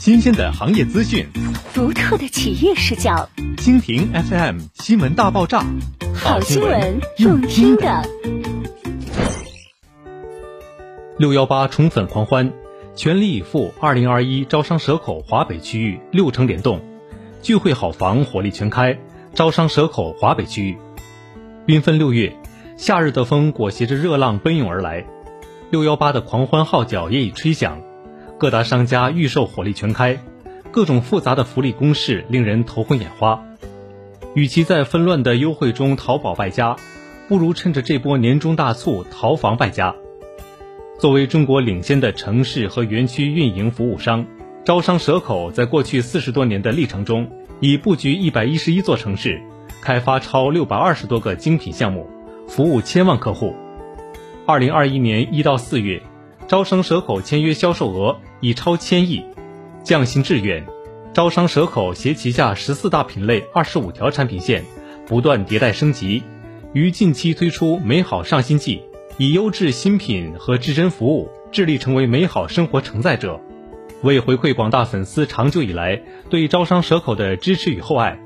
[0.00, 1.28] 新鲜的行业资讯，
[1.74, 3.28] 独特的企业视角。
[3.58, 5.62] 蜻蜓 FM 新闻大爆炸，
[6.14, 8.02] 好新闻，用听的。
[11.18, 12.50] 六幺八宠粉狂欢，
[12.96, 13.74] 全力以赴！
[13.78, 16.80] 二零二一招商蛇口华北区域六城联动，
[17.42, 18.98] 聚会好房火力全开。
[19.34, 20.78] 招商蛇口华北区域，
[21.66, 22.34] 缤纷六月，
[22.78, 25.04] 夏日的风裹挟着热浪奔涌而来，
[25.70, 27.82] 六幺八的狂欢号角也已吹响。
[28.40, 30.18] 各大商家预售火力全开，
[30.70, 33.38] 各种复杂的福利攻势令人头昏眼花。
[34.34, 36.74] 与其在纷乱的优惠中淘宝败家，
[37.28, 39.94] 不如趁着这波年终大促淘房败家。
[40.98, 44.24] 作为中国领先的城市和园区运营服务商，
[44.64, 49.38] 招商蛇口在过去四十多年的历程中，已布局一百一十一座城市，
[49.82, 52.08] 开发超六百二十多个精品项目，
[52.48, 53.54] 服务千万客户。
[54.46, 56.02] 二零二一年一到四月。
[56.48, 59.24] 招商蛇口签约销售额已超千亿，
[59.84, 60.66] 匠心致远。
[61.12, 64.64] 招商蛇口携旗下十四大品类、二十五条产品线，
[65.06, 66.22] 不断迭代升级，
[66.72, 68.80] 于近期推出美好上新季，
[69.18, 73.40] 以优质新品和至臻服务，致力成为美好生活承载者。
[74.02, 78.18] 为回馈广大粉丝长久以来对招商蛇口的支持与厚爱，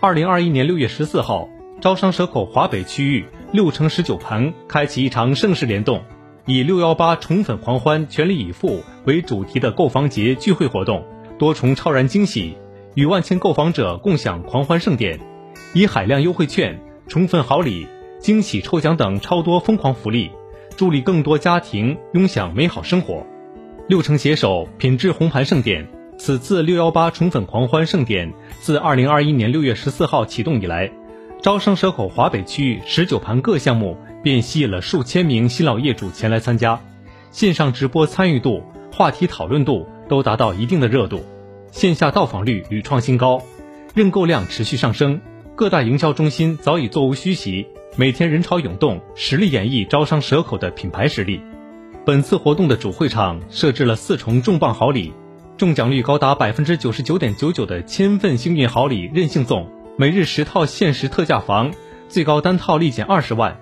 [0.00, 1.48] 二零二一年六月十四号，
[1.80, 6.02] 招商蛇口华北区域六城十九盘开启一场盛世联动。
[6.46, 11.04] 以“六幺八宠粉狂欢，全力以赴”为主题的购房节聚会活动，
[11.38, 12.56] 多重超然惊喜，
[12.94, 15.18] 与万千购房者共享狂欢盛典；
[15.74, 17.86] 以海量优惠券、宠粉好礼、
[18.18, 20.30] 惊喜抽奖等超多疯狂福利，
[20.76, 23.26] 助力更多家庭拥享美好生活。
[23.88, 30.92] 六城携手品质红盘盛典，此次“六幺八宠粉狂欢”盛典自二零二一年六月十四号启动以来，
[31.42, 33.96] 招商蛇口华北区域十九盘各项目。
[34.22, 36.78] 便吸引了数千名新老业主前来参加，
[37.30, 38.62] 线上直播参与度、
[39.00, 41.24] 话题讨论度都达到一定的热度，
[41.72, 43.40] 线下到访率屡创新高，
[43.94, 45.22] 认购量持续上升。
[45.56, 51.40] 各大营销中心早已座无虚席，每天人潮涌动，实力演绎招商蛇口的品牌实力。
[52.04, 55.14] 本次活动的主会场设置了四重重磅好礼，
[55.56, 61.70] 中奖率高达百分之九十九点九九的千份幸运好礼任性送，每日十套限时特价房，
[62.10, 63.58] 最高单套立减二十万。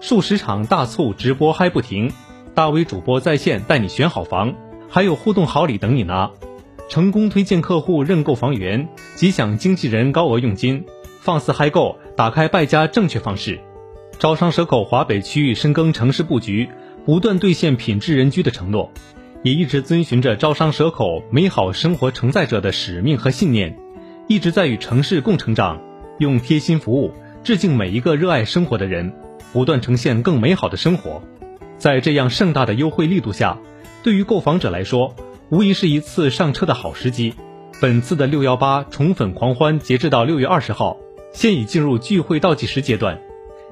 [0.00, 2.12] 数十场大促直播嗨不停，
[2.56, 4.52] 大 V 主播在线带你选好房，
[4.90, 6.30] 还有互动好礼等你拿。
[6.88, 10.84] 成功推荐客户认购房源，即享经纪人高额佣金，
[11.20, 13.60] 放肆嗨购，打开败家正确方式。
[14.18, 16.68] 招商蛇口华北区域深耕城市布局，
[17.06, 18.92] 不断兑现品质人居的承诺，
[19.44, 23.78] 也一直遵循着招商蛇口美好生活承载者的使命和信念，
[24.26, 25.80] 一直在与城市共成长，
[26.18, 27.12] 用贴心服务
[27.44, 29.12] 致敬每一个热爱生活的人。
[29.52, 31.22] 不断呈现更美好的生活，
[31.76, 33.58] 在这样盛大的优惠力度下，
[34.02, 35.14] 对于购房者来说，
[35.50, 37.34] 无疑是一次上车的好时机。
[37.80, 40.96] 本次的六幺八宠粉狂欢，截至到六月二十号，
[41.32, 43.20] 现已进入聚会倒计时阶段。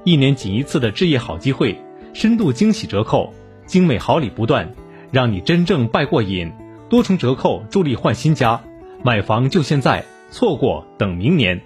[0.05, 1.79] 一年仅一次的置业好机会，
[2.13, 3.33] 深度惊喜折扣，
[3.67, 4.75] 精美好礼不断，
[5.11, 6.53] 让你真正败过瘾。
[6.89, 8.63] 多重折扣助力换新家，
[9.03, 11.61] 买房就现在，错过等明年。